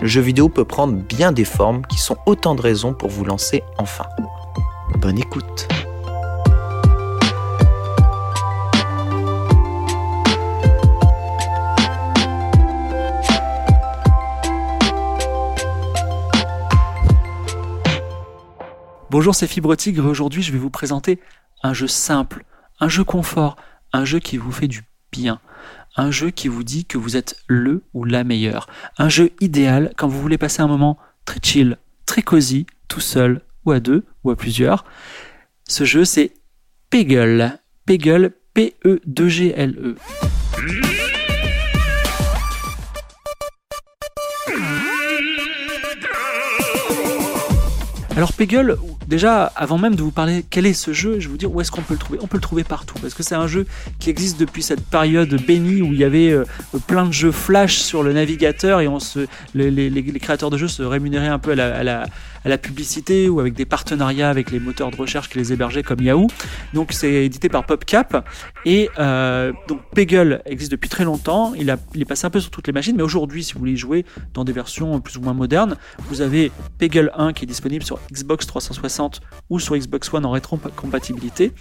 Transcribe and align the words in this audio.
le 0.00 0.06
jeu 0.06 0.20
vidéo 0.20 0.48
peut 0.48 0.64
prendre 0.64 0.94
bien 0.94 1.30
des 1.30 1.44
formes 1.44 1.84
qui 1.86 1.98
sont 1.98 2.16
autant 2.24 2.54
de 2.54 2.62
raisons 2.62 2.94
pour 2.94 3.10
vous 3.10 3.24
lancer 3.24 3.62
enfin. 3.78 4.06
Bonne 4.98 5.18
écoute 5.18 5.68
Bonjour, 19.10 19.34
c'est 19.34 19.48
Fibre 19.48 19.74
Tigre. 19.74 20.06
Aujourd'hui, 20.06 20.40
je 20.40 20.52
vais 20.52 20.58
vous 20.58 20.70
présenter 20.70 21.18
un 21.64 21.74
jeu 21.74 21.88
simple, 21.88 22.44
un 22.78 22.88
jeu 22.88 23.02
confort, 23.02 23.56
un 23.92 24.04
jeu 24.04 24.20
qui 24.20 24.36
vous 24.36 24.52
fait 24.52 24.68
du 24.68 24.84
bien, 25.10 25.40
un 25.96 26.10
jeu 26.10 26.30
qui 26.30 26.48
vous 26.48 26.64
dit 26.64 26.84
que 26.84 26.98
vous 26.98 27.16
êtes 27.16 27.36
le 27.46 27.82
ou 27.94 28.04
la 28.04 28.24
meilleure, 28.24 28.68
un 28.98 29.08
jeu 29.08 29.30
idéal 29.40 29.92
quand 29.96 30.08
vous 30.08 30.20
voulez 30.20 30.38
passer 30.38 30.62
un 30.62 30.66
moment 30.66 30.98
très 31.24 31.40
chill, 31.42 31.76
très 32.06 32.22
cosy, 32.22 32.66
tout 32.88 33.00
seul 33.00 33.42
ou 33.64 33.72
à 33.72 33.80
deux 33.80 34.04
ou 34.24 34.30
à 34.30 34.36
plusieurs. 34.36 34.84
Ce 35.68 35.84
jeu, 35.84 36.04
c'est 36.04 36.32
Peggle. 36.90 37.58
Peggle, 37.86 38.32
P-E-2-G-L-E. 38.54 39.96
Alors 48.16 48.32
Peggle, 48.34 48.76
déjà, 49.10 49.46
avant 49.56 49.76
même 49.76 49.96
de 49.96 50.02
vous 50.02 50.12
parler 50.12 50.44
quel 50.48 50.64
est 50.64 50.72
ce 50.72 50.92
jeu, 50.92 51.18
je 51.18 51.26
vais 51.26 51.32
vous 51.32 51.36
dire 51.36 51.52
où 51.52 51.60
est-ce 51.60 51.70
qu'on 51.70 51.82
peut 51.82 51.94
le 51.94 51.98
trouver. 51.98 52.18
On 52.22 52.28
peut 52.28 52.36
le 52.36 52.42
trouver 52.42 52.64
partout, 52.64 52.94
parce 53.02 53.12
que 53.12 53.22
c'est 53.22 53.34
un 53.34 53.48
jeu 53.48 53.66
qui 53.98 54.08
existe 54.08 54.38
depuis 54.38 54.62
cette 54.62 54.82
période 54.86 55.34
bénie 55.46 55.82
où 55.82 55.92
il 55.92 55.98
y 55.98 56.04
avait 56.04 56.30
euh, 56.30 56.44
plein 56.86 57.04
de 57.04 57.12
jeux 57.12 57.32
flash 57.32 57.78
sur 57.78 58.02
le 58.02 58.12
navigateur 58.12 58.80
et 58.80 58.88
les, 59.54 60.20
créateurs 60.20 60.50
de 60.50 60.56
jeux 60.56 60.68
se 60.68 60.82
rémunéraient 60.82 61.26
un 61.26 61.40
peu 61.40 61.50
à 61.50 61.82
la, 61.82 62.58
publicité 62.58 63.28
ou 63.28 63.40
avec 63.40 63.54
des 63.54 63.64
partenariats 63.64 64.30
avec 64.30 64.50
les 64.50 64.60
moteurs 64.60 64.90
de 64.90 64.96
recherche 64.96 65.28
qui 65.28 65.38
les 65.38 65.52
hébergeaient 65.52 65.82
comme 65.82 66.00
Yahoo. 66.00 66.28
Donc 66.72 66.92
c'est 66.92 67.24
édité 67.24 67.48
par 67.48 67.66
PopCap 67.66 68.24
et 68.64 68.90
euh, 68.98 69.52
donc 69.66 69.80
Peggle 69.94 70.40
existe 70.46 70.70
depuis 70.70 70.88
très 70.88 71.04
longtemps. 71.04 71.52
Il, 71.54 71.74
il 71.94 72.02
est 72.02 72.04
passé 72.04 72.26
un 72.26 72.30
peu 72.30 72.40
sur 72.40 72.50
toutes 72.50 72.68
les 72.68 72.72
machines, 72.72 72.96
mais 72.96 73.02
aujourd'hui, 73.02 73.42
si 73.42 73.54
vous 73.54 73.58
voulez 73.58 73.76
jouer 73.76 74.04
dans 74.34 74.44
des 74.44 74.52
versions 74.52 75.00
plus 75.00 75.16
ou 75.16 75.20
moins 75.20 75.34
modernes, 75.34 75.76
vous 76.08 76.20
avez 76.20 76.52
Peggle 76.78 77.10
1 77.16 77.32
qui 77.32 77.44
est 77.44 77.48
disponible 77.48 77.84
sur 77.84 77.98
Xbox 78.12 78.46
360 78.46 78.99
ou 79.48 79.58
sur 79.58 79.76
Xbox 79.76 80.12
One 80.12 80.26
en 80.26 80.30
rétrocompatibilité, 80.30 81.52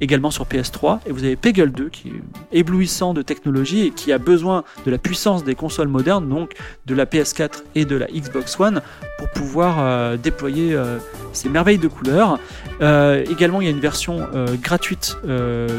également 0.00 0.30
sur 0.30 0.44
PS3, 0.44 1.00
et 1.06 1.12
vous 1.12 1.24
avez 1.24 1.36
Peggle 1.36 1.72
2 1.72 1.88
qui 1.88 2.08
est 2.08 2.58
éblouissant 2.58 3.14
de 3.14 3.22
technologie 3.22 3.86
et 3.86 3.90
qui 3.90 4.12
a 4.12 4.18
besoin 4.18 4.64
de 4.84 4.90
la 4.90 4.98
puissance 4.98 5.44
des 5.44 5.54
consoles 5.54 5.88
modernes, 5.88 6.28
donc 6.28 6.54
de 6.86 6.94
la 6.94 7.04
PS4 7.04 7.62
et 7.74 7.84
de 7.84 7.96
la 7.96 8.06
Xbox 8.06 8.58
One, 8.58 8.82
pour 9.18 9.28
pouvoir 9.30 9.76
euh, 9.80 10.16
déployer 10.16 10.74
euh, 10.74 10.98
ces 11.32 11.48
merveilles 11.48 11.78
de 11.78 11.88
couleurs. 11.88 12.38
Euh, 12.80 13.24
également, 13.30 13.60
il 13.60 13.64
y 13.64 13.68
a 13.68 13.72
une 13.72 13.80
version 13.80 14.28
gratuite 14.62 15.16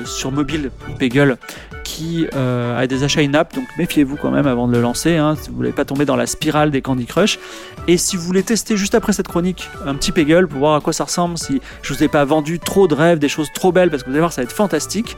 sur 0.05 0.31
mobile 0.31 0.71
Peggle 0.97 1.37
qui 1.99 2.27
euh, 2.33 2.79
a 2.79 2.87
des 2.87 3.03
achats 3.03 3.19
in-app, 3.19 3.53
donc 3.53 3.67
méfiez-vous 3.77 4.15
quand 4.15 4.31
même 4.31 4.47
avant 4.47 4.69
de 4.69 4.71
le 4.71 4.81
lancer, 4.81 5.17
hein, 5.17 5.35
si 5.35 5.49
vous 5.49 5.57
voulez 5.57 5.73
pas 5.73 5.83
tomber 5.83 6.05
dans 6.05 6.15
la 6.15 6.27
spirale 6.27 6.71
des 6.71 6.81
Candy 6.81 7.05
Crush. 7.05 7.39
Et 7.89 7.97
si 7.97 8.15
vous 8.15 8.23
voulez 8.23 8.41
tester 8.41 8.77
juste 8.77 8.95
après 8.95 9.11
cette 9.11 9.27
chronique 9.27 9.69
un 9.85 9.95
petit 9.95 10.13
Peggle 10.13 10.47
pour 10.47 10.59
voir 10.59 10.75
à 10.75 10.79
quoi 10.79 10.93
ça 10.93 11.03
ressemble, 11.03 11.38
si 11.38 11.59
je 11.81 11.93
vous 11.93 12.01
ai 12.01 12.07
pas 12.07 12.23
vendu 12.23 12.57
trop 12.57 12.88
de 12.88 12.95
rêves, 12.95 13.19
des 13.19 13.27
choses 13.27 13.49
trop 13.53 13.73
belles, 13.73 13.89
parce 13.89 14.03
que 14.03 14.07
vous 14.07 14.13
allez 14.13 14.21
voir, 14.21 14.31
ça 14.31 14.39
va 14.39 14.45
être 14.45 14.55
fantastique, 14.55 15.17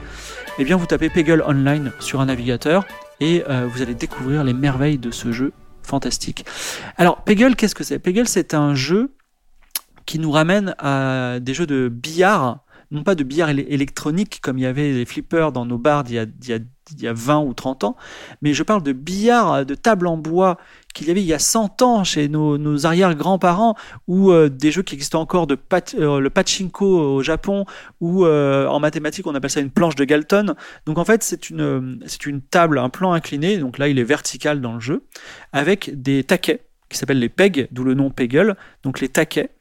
eh 0.58 0.64
bien 0.64 0.76
vous 0.76 0.88
tapez 0.88 1.10
Peggle 1.10 1.44
Online 1.46 1.92
sur 2.00 2.20
un 2.20 2.26
navigateur 2.26 2.84
et 3.20 3.44
euh, 3.48 3.68
vous 3.72 3.84
allez 3.84 3.94
découvrir 3.94 4.44
les 4.44 4.54
merveilles 4.54 4.98
de 4.98 5.12
ce 5.12 5.32
jeu 5.32 5.54
fantastique. 5.84 6.48
Alors 6.98 7.18
Peggle, 7.18 7.56
qu'est-ce 7.56 7.76
que 7.76 7.84
c'est? 7.84 8.00
Peggle, 8.00 8.28
c'est 8.28 8.56
un 8.56 8.74
jeu 8.74 9.14
qui 10.08 10.18
nous 10.18 10.32
ramène 10.32 10.74
à 10.80 11.38
des 11.40 11.54
jeux 11.54 11.68
de 11.68 11.90
billard, 11.90 12.62
non 12.92 13.04
pas 13.04 13.16
de 13.16 13.24
billard 13.24 13.50
éle- 13.50 13.66
électronique 13.68 14.40
comme 14.42 14.58
il 14.58 14.62
y 14.62 14.66
avait 14.68 14.92
les 14.92 15.06
flippers 15.06 15.52
dans 15.52 15.66
nos 15.66 15.78
bars 15.78 16.04
d'il 16.04 16.16
y 16.16 16.20
a, 16.20 16.26
d'il 16.26 16.50
y 16.52 16.54
a- 16.54 16.60
d'il 16.60 17.04
y 17.04 17.08
a 17.08 17.14
20 17.14 17.40
ou 17.40 17.54
30 17.54 17.86
ans, 17.86 17.96
mais 18.42 18.54
je 18.54 18.64
parle 18.64 18.84
de 18.84 18.92
billard, 18.92 19.66
de 19.66 19.76
table 19.76 20.08
en 20.08 20.18
bois 20.18 20.58
qu'il 20.94 21.08
y 21.08 21.12
avait 21.12 21.22
il 21.22 21.28
y 21.28 21.34
a 21.34 21.40
100 21.40 21.82
ans 21.84 22.04
chez 22.04 22.28
nos, 22.28 22.86
arrière-grands-parents, 22.86 23.76
ou 24.08 24.32
euh, 24.32 24.50
des 24.50 24.72
jeux 24.72 24.82
qui 24.82 24.96
existent 24.96 25.22
encore, 25.22 25.48
de 25.48 25.58
euh, 25.98 26.20
le 26.20 26.30
pachinko 26.30 27.16
au 27.16 27.24
Japon, 27.24 27.64
ou 28.02 28.26
euh, 28.26 28.68
en 28.68 28.80
mathématiques 28.82 29.26
on 29.26 29.36
appelle 29.36 29.50
ça 29.52 29.62
une 29.62 29.72
planche 29.72 29.96
de 29.96 30.04
Galton. 30.04 30.56
Donc 30.86 30.98
en 30.98 31.06
fait 31.06 31.24
c'est 31.24 31.50
une, 31.50 31.62
euh, 31.62 31.96
c'est 32.08 32.26
une 32.26 32.42
table, 32.42 32.78
un 32.78 32.90
plan 32.90 33.14
incliné, 33.14 33.58
donc 33.58 33.78
là 33.78 33.88
il 33.88 33.98
est 33.98 34.04
vertical 34.04 34.60
dans 34.60 34.74
le 34.74 34.82
jeu, 34.82 35.04
avec 35.54 36.02
des 36.02 36.24
taquets 36.26 36.66
qui 36.90 36.98
s'appellent 36.98 37.20
les 37.20 37.30
pegs, 37.30 37.70
d'où 37.72 37.86
le 37.86 37.94
nom 37.94 38.10
Peggle, 38.10 38.58
donc 38.84 39.00
les 39.00 39.08
taquets, 39.08 39.52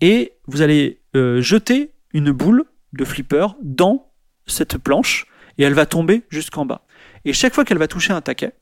et 0.00 0.32
vous 0.48 0.60
allez 0.62 0.98
euh, 1.14 1.40
jeter 1.40 1.92
une 2.12 2.32
boule 2.32 2.64
de 2.92 3.04
flipper 3.04 3.46
dans 3.62 4.10
cette 4.46 4.78
planche 4.78 5.26
et 5.58 5.62
elle 5.62 5.74
va 5.74 5.86
tomber 5.86 6.22
jusqu'en 6.30 6.64
bas. 6.64 6.86
Et 7.24 7.32
chaque 7.32 7.54
fois 7.54 7.64
qu'elle 7.64 7.78
va 7.78 7.88
toucher 7.88 8.12
un 8.12 8.20
taquet, 8.20 8.52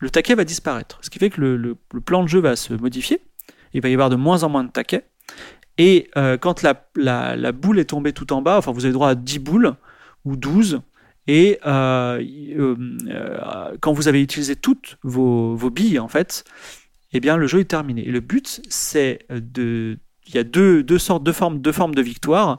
le 0.00 0.10
taquet 0.10 0.34
va 0.34 0.44
disparaître. 0.44 0.98
Ce 1.02 1.10
qui 1.10 1.18
fait 1.18 1.30
que 1.30 1.40
le, 1.40 1.74
plan 2.04 2.22
de 2.22 2.28
jeu 2.28 2.40
va 2.40 2.56
se 2.56 2.74
modifier. 2.74 3.20
Il 3.72 3.80
va 3.80 3.88
y 3.88 3.92
avoir 3.92 4.10
de 4.10 4.16
moins 4.16 4.42
en 4.42 4.48
moins 4.48 4.64
de 4.64 4.70
taquets. 4.70 5.04
Et 5.78 6.10
euh, 6.16 6.36
quand 6.36 6.62
la, 6.62 7.52
boule 7.52 7.78
est 7.78 7.86
tombée 7.86 8.12
tout 8.12 8.32
en 8.32 8.42
bas, 8.42 8.58
enfin 8.58 8.72
vous 8.72 8.84
avez 8.84 8.92
droit 8.92 9.10
à 9.10 9.14
10 9.14 9.38
boules 9.38 9.74
ou 10.24 10.36
12. 10.36 10.80
Et 11.26 11.58
euh, 11.66 12.22
euh, 12.58 13.76
quand 13.80 13.92
vous 13.92 14.08
avez 14.08 14.22
utilisé 14.22 14.56
toutes 14.56 14.98
vos, 15.02 15.56
vos 15.56 15.70
billes, 15.70 15.98
en 15.98 16.08
fait, 16.08 16.44
eh 17.12 17.20
bien 17.20 17.36
le 17.36 17.46
jeu 17.46 17.60
est 17.60 17.64
terminé. 17.64 18.06
Et 18.06 18.10
le 18.10 18.20
but, 18.20 18.60
c'est 18.68 19.26
de... 19.30 19.98
Il 20.26 20.34
y 20.34 20.38
a 20.38 20.44
deux, 20.44 20.82
deux 20.82 20.98
sortes 20.98 21.22
de 21.22 21.32
formes, 21.32 21.60
deux 21.60 21.72
formes 21.72 21.94
de 21.94 22.00
victoire. 22.00 22.58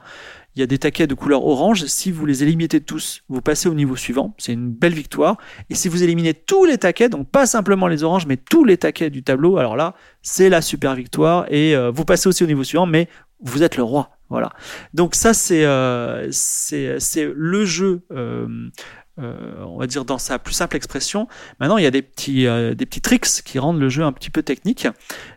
Il 0.56 0.60
y 0.60 0.62
a 0.62 0.66
des 0.66 0.78
taquets 0.78 1.06
de 1.06 1.14
couleur 1.14 1.44
orange. 1.44 1.84
Si 1.84 2.10
vous 2.10 2.24
les 2.24 2.42
éliminez 2.42 2.80
tous, 2.80 3.22
vous 3.28 3.42
passez 3.42 3.68
au 3.68 3.74
niveau 3.74 3.94
suivant. 3.94 4.34
C'est 4.38 4.54
une 4.54 4.70
belle 4.70 4.94
victoire. 4.94 5.36
Et 5.68 5.74
si 5.74 5.88
vous 5.88 6.02
éliminez 6.02 6.32
tous 6.32 6.64
les 6.64 6.78
taquets, 6.78 7.10
donc 7.10 7.30
pas 7.30 7.46
simplement 7.46 7.86
les 7.88 8.02
oranges, 8.02 8.26
mais 8.26 8.38
tous 8.38 8.64
les 8.64 8.78
taquets 8.78 9.10
du 9.10 9.22
tableau, 9.22 9.58
alors 9.58 9.76
là, 9.76 9.94
c'est 10.22 10.48
la 10.48 10.62
super 10.62 10.94
victoire. 10.94 11.44
Et 11.52 11.76
euh, 11.76 11.90
vous 11.90 12.06
passez 12.06 12.28
aussi 12.28 12.42
au 12.42 12.46
niveau 12.46 12.64
suivant, 12.64 12.86
mais 12.86 13.08
vous 13.40 13.62
êtes 13.62 13.76
le 13.76 13.82
roi. 13.82 14.16
Voilà. 14.28 14.50
Donc 14.94 15.14
ça, 15.14 15.34
c'est 15.34 15.64
euh, 15.64 16.30
le 16.72 17.64
jeu. 17.64 18.02
euh, 18.10 18.70
euh, 19.18 19.64
on 19.64 19.78
va 19.78 19.86
dire 19.86 20.04
dans 20.04 20.18
sa 20.18 20.38
plus 20.38 20.52
simple 20.52 20.76
expression. 20.76 21.26
Maintenant, 21.58 21.78
il 21.78 21.84
y 21.84 21.86
a 21.86 21.90
des 21.90 22.02
petits, 22.02 22.44
des 22.44 22.86
petits 22.86 23.00
tricks 23.00 23.42
qui 23.44 23.58
rendent 23.58 23.80
le 23.80 23.88
jeu 23.88 24.02
un 24.02 24.12
petit 24.12 24.30
peu 24.30 24.42
technique. 24.42 24.88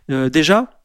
Déjà, 0.09 0.81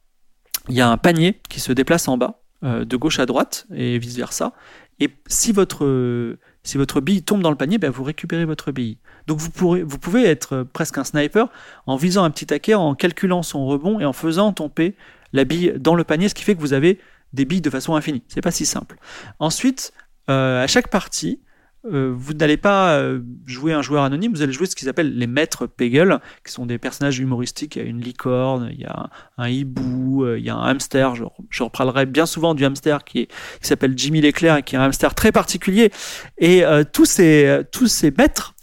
il 0.68 0.76
y 0.76 0.80
a 0.80 0.88
un 0.88 0.96
panier 0.96 1.40
qui 1.48 1.58
se 1.58 1.72
déplace 1.72 2.06
en 2.06 2.16
bas, 2.16 2.43
de 2.64 2.96
gauche 2.96 3.18
à 3.18 3.26
droite 3.26 3.66
et 3.74 3.98
vice 3.98 4.16
versa. 4.16 4.52
Et 5.00 5.10
si 5.26 5.52
votre 5.52 6.36
Si 6.62 6.78
votre 6.78 7.00
bille 7.00 7.22
tombe 7.22 7.42
dans 7.42 7.50
le 7.50 7.56
panier, 7.56 7.78
ben 7.78 7.90
vous 7.90 8.04
récupérez 8.04 8.46
votre 8.46 8.72
bille. 8.72 8.96
Donc 9.26 9.38
vous, 9.38 9.50
pourrez, 9.50 9.82
vous 9.82 9.98
pouvez 9.98 10.24
être 10.24 10.66
presque 10.72 10.96
un 10.96 11.04
sniper 11.04 11.48
en 11.86 11.96
visant 11.96 12.24
un 12.24 12.30
petit 12.30 12.46
taquet, 12.46 12.74
en 12.74 12.94
calculant 12.94 13.42
son 13.42 13.66
rebond 13.66 14.00
et 14.00 14.06
en 14.06 14.14
faisant 14.14 14.52
tomber 14.52 14.94
la 15.34 15.44
bille 15.44 15.74
dans 15.78 15.94
le 15.94 16.04
panier, 16.04 16.28
ce 16.28 16.34
qui 16.34 16.42
fait 16.42 16.54
que 16.54 16.60
vous 16.60 16.72
avez 16.72 16.98
des 17.34 17.44
billes 17.44 17.60
de 17.60 17.70
façon 17.70 17.96
infinie. 17.96 18.22
C'est 18.28 18.40
pas 18.40 18.50
si 18.50 18.64
simple. 18.64 18.96
Ensuite, 19.40 19.92
euh, 20.30 20.62
à 20.62 20.66
chaque 20.66 20.88
partie, 20.88 21.40
euh, 21.86 22.14
vous 22.16 22.32
n'allez 22.32 22.56
pas 22.56 22.96
euh, 22.96 23.20
jouer 23.46 23.72
un 23.72 23.82
joueur 23.82 24.04
anonyme, 24.04 24.32
vous 24.32 24.42
allez 24.42 24.52
jouer 24.52 24.66
ce 24.66 24.74
qu'ils 24.74 24.88
appellent 24.88 25.16
les 25.16 25.26
maîtres 25.26 25.66
Peggle, 25.66 26.20
qui 26.44 26.52
sont 26.52 26.66
des 26.66 26.78
personnages 26.78 27.18
humoristiques. 27.18 27.76
Il 27.76 27.82
y 27.82 27.84
a 27.84 27.88
une 27.88 28.00
licorne, 28.00 28.70
il 28.72 28.80
y 28.80 28.84
a 28.86 29.10
un, 29.36 29.48
hibou, 29.48 30.26
il 30.36 30.44
y 30.44 30.50
a 30.50 30.56
un 30.56 30.64
hamster. 30.64 31.14
Je, 31.14 31.24
je 31.50 31.62
reparlerai 31.62 32.06
bien 32.06 32.26
souvent 32.26 32.54
du 32.54 32.64
hamster 32.64 33.04
qui, 33.04 33.26
qui 33.26 33.68
s'appelle 33.68 33.94
Jimmy 33.96 34.20
l'éclair 34.20 34.56
et 34.56 34.62
qui 34.62 34.76
est 34.76 34.78
un 34.78 34.82
hamster 34.82 35.14
très 35.14 35.32
particulier. 35.32 35.90
Et 36.38 36.64
tous 36.92 37.04
ces 37.04 37.62
tous 37.70 37.86
ces 37.86 38.10
maîtres 38.10 38.54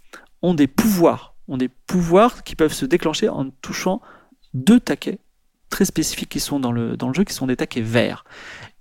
ont 0.41 0.53
des 0.53 0.67
pouvoirs, 0.67 1.35
ont 1.47 1.57
des 1.57 1.69
pouvoirs 1.69 2.43
qui 2.43 2.55
peuvent 2.55 2.73
se 2.73 2.85
déclencher 2.85 3.29
en 3.29 3.49
touchant 3.61 4.01
deux 4.53 4.79
taquets 4.79 5.19
très 5.71 5.85
spécifiques 5.85 6.29
qui 6.29 6.39
sont 6.39 6.59
dans 6.59 6.71
le, 6.71 6.95
jeu, 7.15 7.23
qui 7.23 7.33
sont 7.33 7.47
des 7.47 7.55
taquets 7.55 7.81
verts. 7.81 8.23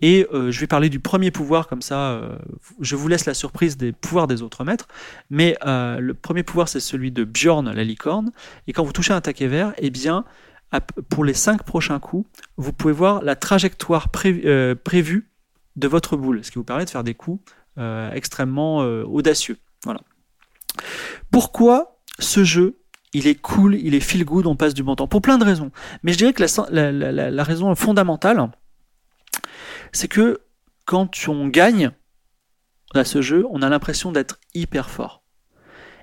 Et 0.02 0.26
euh, 0.32 0.50
je 0.50 0.60
vais 0.60 0.66
parler 0.66 0.90
du 0.90 1.00
premier 1.00 1.30
pouvoir, 1.30 1.68
comme 1.68 1.80
ça, 1.80 2.10
euh, 2.10 2.36
je 2.80 2.96
vous 2.96 3.08
laisse 3.08 3.24
la 3.24 3.32
surprise 3.32 3.78
des 3.78 3.92
pouvoirs 3.92 4.26
des 4.26 4.42
autres 4.42 4.64
maîtres. 4.64 4.88
Mais 5.30 5.56
euh, 5.64 5.98
le 6.00 6.12
premier 6.12 6.42
pouvoir, 6.42 6.68
c'est 6.68 6.80
celui 6.80 7.10
de 7.10 7.24
Bjorn, 7.24 7.70
la 7.72 7.84
licorne. 7.84 8.30
Et 8.66 8.74
quand 8.74 8.84
vous 8.84 8.92
touchez 8.92 9.14
un 9.14 9.22
taquet 9.22 9.46
vert, 9.46 9.72
eh 9.78 9.90
bien, 9.90 10.24
pour 11.08 11.24
les 11.24 11.34
cinq 11.34 11.62
prochains 11.62 11.98
coups, 11.98 12.28
vous 12.56 12.72
pouvez 12.72 12.92
voir 12.92 13.22
la 13.22 13.36
trajectoire 13.36 14.08
prévue 14.10 15.30
de 15.76 15.88
votre 15.88 16.16
boule, 16.16 16.44
ce 16.44 16.50
qui 16.50 16.58
vous 16.58 16.64
permet 16.64 16.84
de 16.84 16.90
faire 16.90 17.04
des 17.04 17.14
coups 17.14 17.42
extrêmement 18.12 18.78
audacieux. 18.78 19.56
Voilà. 19.84 20.00
Pourquoi 21.30 21.98
ce 22.18 22.44
jeu 22.44 22.79
il 23.12 23.26
est 23.26 23.34
cool, 23.34 23.74
il 23.74 23.94
est 23.94 24.00
feel 24.00 24.24
good, 24.24 24.46
on 24.46 24.56
passe 24.56 24.74
du 24.74 24.82
bon 24.82 24.94
temps. 24.94 25.08
Pour 25.08 25.22
plein 25.22 25.38
de 25.38 25.44
raisons. 25.44 25.70
Mais 26.02 26.12
je 26.12 26.18
dirais 26.18 26.32
que 26.32 26.42
la, 26.42 27.44
raison 27.44 27.74
fondamentale, 27.74 28.50
c'est 29.92 30.08
que 30.08 30.40
quand 30.84 31.10
on 31.28 31.48
gagne 31.48 31.90
à 32.94 33.04
ce 33.04 33.22
jeu, 33.22 33.46
on 33.50 33.62
a 33.62 33.68
l'impression 33.68 34.12
d'être 34.12 34.38
hyper 34.54 34.90
fort. 34.90 35.22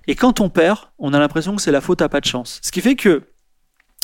Et 0.07 0.15
quand 0.15 0.39
on 0.39 0.49
perd, 0.49 0.79
on 0.99 1.13
a 1.13 1.19
l'impression 1.19 1.55
que 1.55 1.61
c'est 1.61 1.71
la 1.71 1.81
faute 1.81 2.01
à 2.01 2.09
pas 2.09 2.21
de 2.21 2.25
chance. 2.25 2.59
Ce 2.63 2.71
qui 2.71 2.81
fait 2.81 2.95
que 2.95 3.23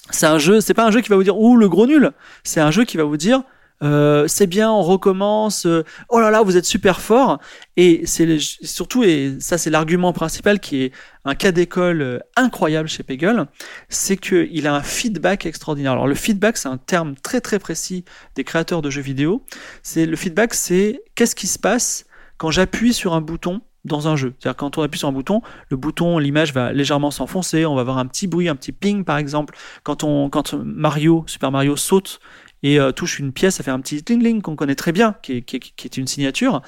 c'est 0.09 0.25
un 0.25 0.37
jeu, 0.37 0.59
c'est 0.59 0.73
pas 0.73 0.85
un 0.85 0.91
jeu 0.91 1.01
qui 1.01 1.09
va 1.09 1.15
vous 1.15 1.23
dire 1.23 1.37
ouh 1.37 1.55
le 1.55 1.69
gros 1.69 1.87
nul, 1.87 2.11
c'est 2.43 2.59
un 2.59 2.71
jeu 2.71 2.83
qui 2.83 2.97
va 2.97 3.03
vous 3.03 3.17
dire 3.17 3.43
euh, 3.83 4.27
c'est 4.27 4.47
bien, 4.47 4.71
on 4.71 4.81
recommence, 4.81 5.65
euh, 5.65 5.83
oh 6.09 6.19
là 6.19 6.31
là, 6.31 6.41
vous 6.41 6.55
êtes 6.57 6.65
super 6.65 7.01
fort. 7.01 7.39
Et 7.75 8.03
c'est 8.05 8.37
surtout, 8.39 9.03
et 9.03 9.35
ça 9.39 9.57
c'est 9.57 9.69
l'argument 9.69 10.13
principal 10.13 10.59
qui 10.59 10.83
est 10.83 10.91
un 11.25 11.35
cas 11.35 11.51
d'école 11.51 12.01
euh, 12.01 12.19
incroyable 12.35 12.87
chez 12.87 13.03
Peggle, 13.03 13.47
c'est 13.89 14.17
qu'il 14.17 14.67
a 14.67 14.75
un 14.75 14.83
feedback 14.83 15.45
extraordinaire. 15.45 15.93
Alors 15.93 16.07
le 16.07 16.15
feedback, 16.15 16.57
c'est 16.57 16.69
un 16.69 16.77
terme 16.77 17.15
très 17.15 17.41
très 17.41 17.59
précis 17.59 18.05
des 18.35 18.43
créateurs 18.43 18.81
de 18.81 18.89
jeux 18.89 19.01
vidéo. 19.01 19.43
C'est 19.81 20.05
le 20.05 20.15
feedback, 20.15 20.53
c'est 20.53 21.01
qu'est-ce 21.15 21.35
qui 21.35 21.47
se 21.47 21.59
passe 21.59 22.05
quand 22.37 22.51
j'appuie 22.51 22.93
sur 22.93 23.13
un 23.13 23.21
bouton 23.21 23.61
dans 23.85 24.07
un 24.07 24.15
jeu. 24.15 24.33
C'est-à-dire 24.39 24.55
quand 24.55 24.77
on 24.77 24.81
appuie 24.81 24.99
sur 24.99 25.07
un 25.07 25.11
bouton, 25.11 25.41
le 25.69 25.77
bouton, 25.77 26.17
l'image 26.17 26.53
va 26.53 26.71
légèrement 26.71 27.11
s'enfoncer, 27.11 27.65
on 27.65 27.75
va 27.75 27.81
avoir 27.81 27.97
un 27.97 28.05
petit 28.05 28.27
bruit, 28.27 28.47
un 28.47 28.55
petit 28.55 28.71
ping 28.71 29.03
par 29.03 29.17
exemple. 29.17 29.55
Quand 29.83 30.03
on, 30.03 30.29
quand 30.29 30.53
Mario, 30.53 31.23
Super 31.27 31.51
Mario 31.51 31.75
saute 31.75 32.19
et 32.63 32.79
euh, 32.79 32.91
touche 32.91 33.19
une 33.19 33.33
pièce, 33.33 33.55
ça 33.55 33.63
fait 33.63 33.71
un 33.71 33.81
petit 33.81 34.03
ling 34.07 34.41
qu'on 34.41 34.55
connaît 34.55 34.75
très 34.75 34.93
bien, 34.93 35.15
qui 35.21 35.33
est, 35.33 35.97
une 35.97 36.07
signature. 36.07 36.61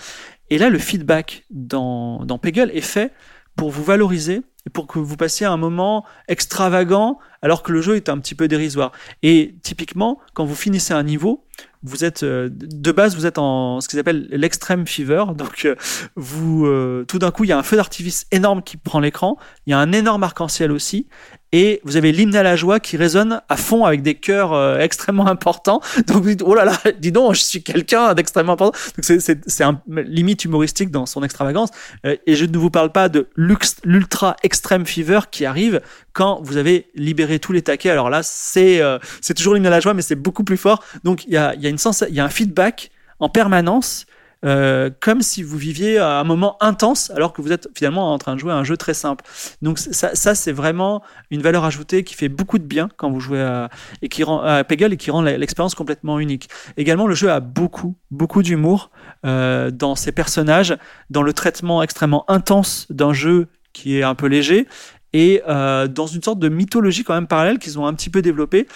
Et 0.50 0.58
là, 0.58 0.70
le 0.70 0.78
feedback 0.78 1.46
dans, 1.50 2.26
dans 2.26 2.38
Peggle 2.38 2.70
est 2.74 2.82
fait 2.82 3.14
pour 3.56 3.72
vous 3.72 3.84
valoriser 3.84 4.42
et 4.68 4.70
pour 4.70 4.88
que 4.88 5.00
vous 5.00 5.16
passiez 5.16 5.46
un 5.46 5.58
moment 5.58 6.06
extravagant 6.28 7.20
alors 7.42 7.64
que 7.64 7.72
le 7.72 7.82
jeu 7.82 7.96
est 7.96 8.10
un 8.10 8.18
petit 8.18 8.36
peu 8.36 8.48
dérisoire. 8.48 8.92
Et 9.24 9.56
typiquement, 9.64 10.20
quand 10.34 10.44
vous 10.44 10.56
finissez 10.56 10.94
un 10.94 11.04
niveau, 11.04 11.46
vous 11.86 12.04
êtes 12.04 12.24
euh, 12.24 12.50
de 12.52 12.92
base 12.92 13.16
vous 13.16 13.26
êtes 13.26 13.38
en 13.38 13.80
ce 13.80 13.88
qu'ils 13.88 14.00
appellent 14.00 14.28
l'extreme 14.32 14.86
fever. 14.88 15.26
Donc 15.36 15.66
euh, 15.66 15.76
vous 16.16 16.66
tout 17.08 17.20
d'un 17.20 17.32
coup 17.32 17.44
il 17.44 17.50
y 17.50 17.54
a 17.54 17.58
un 17.58 17.64
feu 17.64 17.78
d'artifice 17.78 18.26
énorme 18.32 18.62
qui 18.62 18.78
prend 18.78 19.00
l'écran. 19.00 19.38
Il 19.66 19.72
y 19.72 19.74
a 19.74 19.80
un 19.80 19.92
énorme 19.92 20.24
arc-en-ciel 20.24 20.72
aussi 20.72 21.08
et 21.58 21.80
vous 21.86 21.96
avez 21.96 22.12
l'hymne 22.12 22.36
à 22.36 22.44
la 22.44 22.58
joie 22.58 22.82
qui 22.82 22.98
résonne 22.98 23.42
à 23.48 23.56
fond 23.56 23.86
avec 23.86 24.02
des 24.02 24.16
chœurs 24.16 24.52
euh, 24.52 24.78
extrêmement 24.78 25.26
importants. 25.36 25.80
Donc 26.06 26.22
vous 26.22 26.28
dites, 26.28 26.44
oh 26.46 26.54
là 26.54 26.66
là, 26.66 26.78
dis 27.00 27.14
donc, 27.14 27.34
je 27.34 27.40
suis 27.40 27.64
quelqu'un 27.64 28.14
d'extrêmement 28.14 28.54
important. 28.54 28.78
Donc 28.98 29.22
c'est 29.22 29.64
un 29.64 29.82
limite 29.88 30.44
humoristique 30.44 30.92
dans 30.92 31.06
son 31.06 31.24
extravagance. 31.24 31.70
Euh, 32.06 32.18
et 32.28 32.36
je 32.36 32.44
ne 32.44 32.58
vous 32.58 32.70
parle 32.70 32.92
pas 32.92 33.08
de 33.08 33.30
l'ultra 33.38 34.36
extreme 34.44 34.86
fever 34.86 35.22
qui 35.32 35.46
arrive 35.46 35.80
quand 36.12 36.42
vous 36.44 36.58
avez 36.58 36.90
libéré 36.94 37.40
tous 37.40 37.54
les 37.54 37.62
taquets. 37.62 37.90
Alors 37.90 38.10
là, 38.10 38.20
c'est 38.22 38.82
euh, 38.82 39.00
c'est 39.22 39.34
toujours 39.34 39.54
l'hymne 39.54 39.68
à 39.68 39.70
la 39.70 39.80
joie, 39.80 39.94
mais 39.94 40.02
c'est 40.02 40.16
beaucoup 40.16 40.44
plus 40.44 40.58
fort. 40.58 40.84
Donc 41.06 41.24
il 41.24 41.32
y 41.32 41.38
a, 41.38 41.56
y 41.56 41.68
a 41.68 41.78
sens, 41.78 42.04
il 42.10 42.16
y 42.16 42.20
a 42.20 42.26
un 42.26 42.30
feedback 42.30 42.92
en 43.22 43.30
permanence 43.30 44.08
euh, 44.44 44.90
comme 45.00 45.22
si 45.22 45.44
vous 45.44 45.58
viviez 45.58 45.98
un 45.98 46.24
moment 46.24 46.58
intense 46.62 47.10
alors 47.12 47.34
que 47.34 47.42
vous 47.42 47.52
êtes 47.52 47.68
finalement 47.76 48.14
en 48.14 48.18
train 48.18 48.36
de 48.36 48.40
jouer 48.40 48.52
à 48.52 48.56
un 48.56 48.64
jeu 48.64 48.78
très 48.78 48.94
simple. 48.94 49.24
Donc 49.62 49.80
ça, 49.80 50.36
c'est 50.36 50.52
vraiment 50.52 51.02
une 51.32 51.42
valeur 51.42 51.64
ajoutée 51.66 52.04
qui 52.04 52.16
fait 52.16 52.30
beaucoup 52.30 52.60
de 52.60 52.64
bien 52.64 52.90
quand 52.98 53.10
vous 53.10 53.20
jouez 53.20 53.42
à, 53.42 53.70
et 54.02 54.10
qui 54.10 54.24
rend, 54.24 54.64
Peggle 54.64 54.94
et 54.94 54.98
qui 54.98 55.12
rend 55.12 55.22
l'expérience 55.22 55.76
complètement 55.76 56.20
unique. 56.20 56.50
Également, 56.78 57.08
le 57.08 57.16
jeu 57.16 57.32
a 57.32 57.40
beaucoup, 57.40 57.96
beaucoup 58.12 58.44
d'humour 58.44 58.92
euh, 59.26 59.72
dans 59.72 59.96
ses 59.96 60.12
personnages, 60.12 60.78
dans 61.10 61.22
le 61.22 61.34
traitement 61.34 61.82
extrêmement 61.82 62.30
intense 62.30 62.88
d'un 62.90 63.14
jeu 63.14 63.48
qui 63.74 63.98
est 63.98 64.04
un 64.04 64.16
peu 64.16 64.28
léger 64.28 64.68
et 65.14 65.42
euh, 65.48 65.88
dans 65.88 66.08
une 66.08 66.22
sorte 66.22 66.40
de 66.40 66.50
mythologie 66.50 67.04
quand 67.04 67.14
même 67.14 67.28
parallèle 67.28 67.58
qu'ils 67.58 67.80
ont 67.80 67.88
un 67.88 67.94
petit 67.94 68.10
peu 68.10 68.22
développée, 68.22 68.68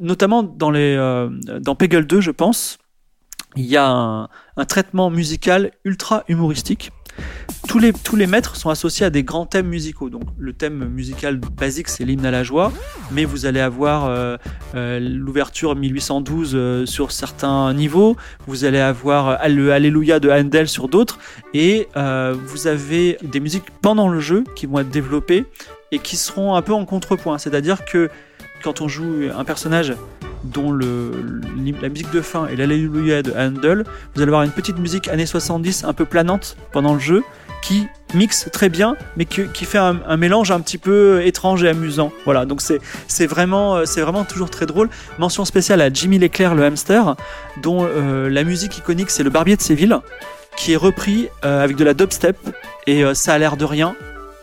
notamment 0.00 0.42
dans 0.42 0.70
les 0.70 0.96
Peggle 1.78 2.06
2, 2.06 2.20
je 2.20 2.30
pense 2.30 2.78
il 3.56 3.64
y 3.64 3.76
a 3.76 3.88
un, 3.88 4.64
traitement 4.66 5.10
musical 5.10 5.72
ultra 5.84 6.24
humoristique. 6.28 6.90
Tous 7.68 7.78
les, 7.78 7.92
tous 7.92 8.16
maîtres 8.16 8.56
sont 8.56 8.70
associés 8.70 9.06
à 9.06 9.10
des 9.10 9.22
grands 9.22 9.46
thèmes 9.46 9.68
musicaux. 9.68 10.10
Donc 10.10 10.24
le 10.38 10.52
thème 10.52 10.84
musical 10.88 11.38
basique 11.38 11.88
c'est 11.88 12.04
l'hymne 12.04 12.26
à 12.26 12.30
la 12.30 12.42
joie, 12.42 12.72
mais 13.12 13.24
vous 13.24 13.46
allez 13.46 13.60
avoir 13.60 14.06
euh, 14.06 14.36
euh, 14.74 14.98
l'ouverture 15.00 15.76
1812 15.76 16.52
euh, 16.54 16.86
sur 16.86 17.12
certains 17.12 17.72
niveaux, 17.72 18.16
vous 18.46 18.64
allez 18.64 18.80
avoir 18.80 19.48
le 19.48 19.72
Alléluia 19.72 20.18
de 20.18 20.30
Handel 20.30 20.68
sur 20.68 20.88
d'autres, 20.88 21.18
et 21.52 21.88
vous 21.94 22.66
avez 22.66 23.18
des 23.22 23.40
musiques 23.40 23.70
pendant 23.80 24.08
le 24.08 24.20
jeu 24.20 24.44
qui 24.56 24.66
vont 24.66 24.80
être 24.80 24.90
développées 24.90 25.44
et 25.92 25.98
qui 25.98 26.16
seront 26.16 26.56
un 26.56 26.62
peu 26.62 26.72
en 26.72 26.84
contrepoint. 26.84 27.38
C'est-à-dire 27.38 27.84
que 27.84 28.10
quand 28.62 28.80
on 28.80 28.88
joue 28.88 29.28
un 29.34 29.44
personnage 29.44 29.94
dont 30.44 30.72
la 30.72 31.88
musique 31.88 32.10
de 32.12 32.20
fin 32.20 32.46
est 32.46 32.56
l'Alléluia 32.56 33.22
de 33.22 33.32
Handel, 33.32 33.84
vous 34.14 34.22
allez 34.22 34.28
avoir 34.28 34.42
une 34.42 34.50
petite 34.50 34.78
musique 34.78 35.08
années 35.08 35.26
70 35.26 35.84
un 35.84 35.92
peu 35.92 36.04
planante 36.04 36.56
pendant 36.72 36.94
le 36.94 37.00
jeu 37.00 37.22
qui 37.62 37.86
mixe 38.14 38.48
très 38.52 38.68
bien, 38.68 38.94
mais 39.16 39.24
qui, 39.24 39.64
fait 39.64 39.78
un, 39.78 40.16
mélange 40.16 40.50
un 40.50 40.60
petit 40.60 40.76
peu 40.76 41.24
étrange 41.24 41.64
et 41.64 41.68
amusant. 41.70 42.12
Voilà, 42.26 42.44
donc 42.44 42.60
c'est 42.60 43.26
vraiment, 43.26 43.86
c'est 43.86 44.02
vraiment 44.02 44.24
toujours 44.24 44.50
très 44.50 44.66
drôle. 44.66 44.90
Mention 45.18 45.44
spéciale 45.44 45.80
à 45.80 45.90
Jimmy 45.92 46.18
Leclerc, 46.18 46.54
le 46.54 46.64
hamster, 46.64 47.16
dont 47.62 47.82
euh, 47.82 48.28
la 48.28 48.44
musique 48.44 48.76
iconique 48.78 49.10
c'est 49.10 49.22
le 49.22 49.30
Barbier 49.30 49.56
de 49.56 49.62
Séville, 49.62 49.96
qui 50.56 50.72
est 50.72 50.76
repris 50.76 51.28
euh, 51.44 51.64
avec 51.64 51.76
de 51.76 51.84
la 51.84 51.94
dubstep, 51.94 52.36
et 52.86 53.02
euh, 53.02 53.14
ça 53.14 53.32
a 53.32 53.38
l'air 53.38 53.56
de 53.56 53.64
rien, 53.64 53.96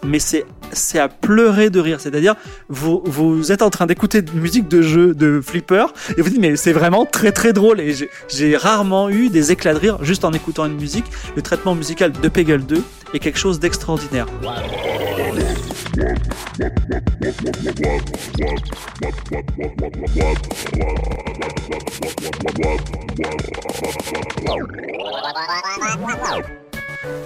mais 0.03 0.20
c'est 0.20 0.46
c'est 0.74 1.00
à 1.00 1.10
pleurer 1.10 1.70
de 1.70 1.79
rire. 1.79 2.00
C'est-à-dire, 2.00 2.36
vous, 2.70 3.01
vous 3.05 3.51
êtes 3.51 3.62
en 3.62 3.70
train 3.70 3.86
d'écouter 3.86 4.24
une 4.34 4.39
musique 4.39 4.67
de 4.67 4.81
jeu 4.81 5.13
de 5.13 5.41
flipper 5.41 5.88
et 6.17 6.22
vous 6.22 6.29
dites, 6.29 6.39
mais 6.39 6.55
c'est 6.55 6.74
vraiment 6.74 7.05
très 7.05 7.31
très 7.31 7.53
drôle. 7.53 7.79
Et 7.81 7.93
j'ai 8.29 8.58
rarement 8.58 9.10
eu 9.10 9.29
des 9.29 9.51
éclats 9.51 9.74
de 9.74 9.79
rire 9.79 10.03
juste 10.03 10.25
en 10.25 10.31
écoutant 10.34 10.65
une 10.65 10.77
musique. 10.77 11.05
Le 11.36 11.41
traitement 11.41 11.75
musical 11.75 12.12
de 12.12 12.29
Peggle 12.29 12.65
2 12.65 12.84
est 13.13 13.20
quelque 13.20 13.39
chose 13.39 13.60
d'extraordinaire. 13.60 14.27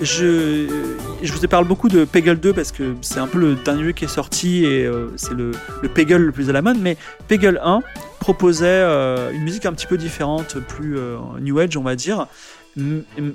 Je, 0.02 0.68
je 1.22 1.34
vous 1.34 1.44
ai 1.44 1.48
parlé 1.48 1.68
beaucoup 1.68 1.90
de 1.90 2.06
Peggle 2.06 2.40
2 2.40 2.54
parce 2.54 2.72
que 2.72 2.96
c'est 3.02 3.20
un 3.20 3.28
peu 3.28 3.40
le 3.40 3.56
dernier 3.56 3.94
qui 3.94 4.06
est 4.06 4.10
sorti 4.10 4.64
et 4.64 4.86
euh, 4.86 5.10
c'est 5.18 5.34
le, 5.34 5.52
le 5.82 5.90
Peggle 5.90 6.18
le 6.18 6.32
plus 6.32 6.50
à 6.50 6.54
la 6.54 6.62
mode, 6.62 6.78
mais 6.80 6.98
Peggle 7.28 7.60
1 7.64 7.82
proposait 8.20 8.66
euh, 8.68 9.32
une 9.32 9.44
musique 9.44 9.66
un 9.66 9.74
petit 9.74 9.88
peu 9.88 9.98
différente, 9.98 10.60
plus 10.60 10.98
euh, 10.98 11.18
New 11.42 11.60
Age 11.60 11.76
on 11.76 11.82
va 11.82 11.96
dire, 11.96 12.28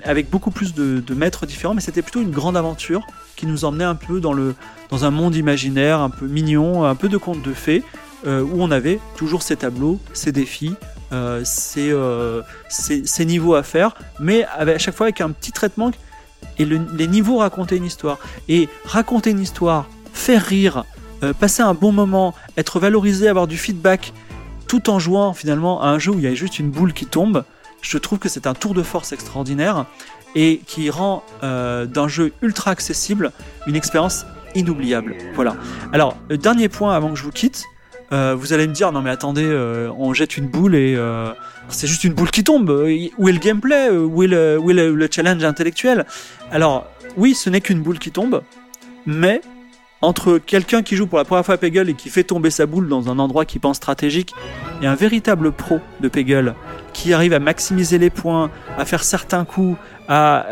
avec 0.03 0.29
beaucoup 0.29 0.51
plus 0.51 0.73
de, 0.73 0.99
de 0.99 1.13
maîtres 1.13 1.45
différents, 1.45 1.73
mais 1.73 1.81
c'était 1.81 2.01
plutôt 2.01 2.21
une 2.21 2.31
grande 2.31 2.57
aventure 2.57 3.05
qui 3.35 3.45
nous 3.45 3.65
emmenait 3.65 3.83
un 3.83 3.95
peu 3.95 4.19
dans, 4.19 4.33
le, 4.33 4.55
dans 4.89 5.05
un 5.05 5.11
monde 5.11 5.35
imaginaire, 5.35 5.99
un 5.99 6.09
peu 6.09 6.27
mignon, 6.27 6.85
un 6.85 6.95
peu 6.95 7.09
de 7.09 7.17
contes 7.17 7.41
de 7.41 7.53
fées, 7.53 7.83
où 8.25 8.61
on 8.61 8.69
avait 8.69 8.99
toujours 9.15 9.41
ces 9.41 9.55
tableaux, 9.55 9.99
ces 10.13 10.31
défis, 10.31 10.75
ces, 11.43 11.91
ces, 12.69 13.25
niveaux 13.25 13.55
à 13.55 13.63
faire, 13.63 13.95
mais 14.19 14.43
à 14.43 14.77
chaque 14.77 14.95
fois 14.95 15.07
avec 15.07 15.21
un 15.21 15.31
petit 15.31 15.51
traitement 15.51 15.89
et 16.61 16.65
le- 16.65 16.81
les 16.97 17.07
niveaux 17.07 17.37
racontaient 17.37 17.77
une 17.77 17.85
histoire. 17.85 18.17
Et 18.47 18.69
raconter 18.85 19.31
une 19.31 19.39
histoire, 19.39 19.87
faire 20.13 20.43
rire, 20.43 20.85
euh, 21.23 21.33
passer 21.33 21.61
un 21.63 21.73
bon 21.73 21.91
moment, 21.91 22.33
être 22.57 22.79
valorisé, 22.79 23.27
avoir 23.27 23.47
du 23.47 23.57
feedback, 23.57 24.13
tout 24.67 24.89
en 24.89 24.99
jouant 24.99 25.33
finalement 25.33 25.81
à 25.81 25.87
un 25.87 25.99
jeu 25.99 26.11
où 26.11 26.19
il 26.19 26.23
y 26.23 26.27
a 26.27 26.33
juste 26.33 26.59
une 26.59 26.69
boule 26.71 26.93
qui 26.93 27.05
tombe, 27.05 27.43
je 27.81 27.97
trouve 27.97 28.19
que 28.19 28.29
c'est 28.29 28.47
un 28.47 28.53
tour 28.53 28.73
de 28.73 28.83
force 28.83 29.11
extraordinaire 29.11 29.85
et 30.35 30.61
qui 30.65 30.89
rend 30.89 31.23
euh, 31.43 31.85
d'un 31.85 32.07
jeu 32.07 32.31
ultra 32.41 32.71
accessible 32.71 33.31
une 33.67 33.75
expérience 33.75 34.25
inoubliable. 34.55 35.15
Voilà. 35.35 35.55
Alors, 35.93 36.15
le 36.29 36.37
dernier 36.37 36.69
point 36.69 36.93
avant 36.95 37.09
que 37.09 37.15
je 37.15 37.23
vous 37.23 37.31
quitte, 37.31 37.65
euh, 38.11 38.35
vous 38.37 38.53
allez 38.53 38.67
me 38.67 38.73
dire 38.73 38.91
non 38.91 39.01
mais 39.01 39.09
attendez, 39.09 39.45
euh, 39.45 39.89
on 39.97 40.13
jette 40.13 40.37
une 40.37 40.47
boule 40.47 40.75
et 40.75 40.95
euh, 40.95 41.31
c'est 41.69 41.87
juste 41.87 42.03
une 42.03 42.13
boule 42.13 42.31
qui 42.31 42.43
tombe. 42.43 42.69
Euh, 42.69 43.07
Où 43.17 43.29
est 43.29 43.31
le 43.31 43.39
gameplay? 43.39 43.89
Où 43.89 44.23
est 44.23 44.27
le 44.27 45.07
challenge 45.09 45.43
intellectuel? 45.43 46.05
Alors 46.51 46.87
oui, 47.17 47.35
ce 47.35 47.49
n'est 47.49 47.61
qu'une 47.61 47.81
boule 47.81 47.99
qui 47.99 48.11
tombe, 48.11 48.41
mais 49.05 49.41
entre 50.01 50.37
quelqu'un 50.39 50.81
qui 50.81 50.95
joue 50.95 51.07
pour 51.07 51.17
la 51.17 51.25
première 51.25 51.45
fois 51.45 51.55
à 51.55 51.57
Peggle 51.57 51.89
et 51.89 51.93
qui 51.93 52.09
fait 52.09 52.23
tomber 52.23 52.49
sa 52.49 52.65
boule 52.65 52.87
dans 52.87 53.09
un 53.09 53.19
endroit 53.19 53.45
qui 53.45 53.59
pense 53.59 53.77
stratégique 53.77 54.33
et 54.81 54.87
un 54.87 54.95
véritable 54.95 55.51
pro 55.51 55.79
de 55.99 56.07
Peggle 56.07 56.55
qui 56.93 57.13
arrive 57.13 57.33
à 57.33 57.39
maximiser 57.39 57.97
les 57.97 58.09
points, 58.09 58.49
à 58.77 58.85
faire 58.85 59.03
certains 59.03 59.45
coups, 59.45 59.77
à, 60.07 60.45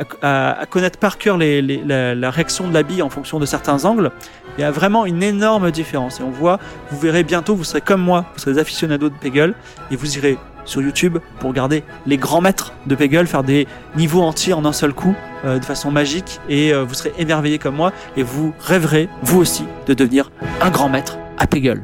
connaître 0.69 0.99
par 0.99 1.17
cœur 1.17 1.37
la, 1.37 2.15
la 2.15 2.31
réaction 2.31 2.67
de 2.67 2.73
la 2.73 2.83
bille 2.83 3.01
en 3.01 3.09
fonction 3.09 3.39
de 3.39 3.45
certains 3.45 3.83
angles, 3.85 4.11
il 4.57 4.61
y 4.61 4.63
a 4.63 4.71
vraiment 4.71 5.05
une 5.05 5.21
énorme 5.21 5.71
différence. 5.71 6.19
Et 6.19 6.23
on 6.23 6.31
voit, 6.31 6.59
vous 6.91 6.99
verrez 6.99 7.23
bientôt, 7.23 7.55
vous 7.55 7.63
serez 7.63 7.81
comme 7.81 8.01
moi, 8.01 8.25
vous 8.33 8.39
serez 8.39 8.53
des 8.53 8.59
aficionados 8.59 9.09
de 9.09 9.15
Peggle 9.15 9.53
et 9.91 9.95
vous 9.95 10.17
irez 10.17 10.37
sur 10.65 10.81
YouTube 10.81 11.17
pour 11.39 11.49
regarder 11.49 11.83
les 12.05 12.17
grands 12.17 12.41
maîtres 12.41 12.73
de 12.85 12.95
Peggle 12.95 13.27
faire 13.27 13.43
des 13.43 13.67
niveaux 13.95 14.21
entiers 14.21 14.53
en 14.53 14.65
un 14.65 14.73
seul 14.73 14.93
coup 14.93 15.15
euh, 15.45 15.59
de 15.59 15.65
façon 15.65 15.91
magique 15.91 16.39
et 16.49 16.73
euh, 16.73 16.83
vous 16.83 16.93
serez 16.93 17.13
émerveillés 17.17 17.59
comme 17.59 17.75
moi 17.75 17.91
et 18.17 18.23
vous 18.23 18.53
rêverez 18.59 19.09
vous 19.21 19.39
aussi 19.39 19.65
de 19.87 19.93
devenir 19.93 20.31
un 20.61 20.69
grand 20.69 20.89
maître 20.89 21.17
à 21.37 21.47
Peggle. 21.47 21.83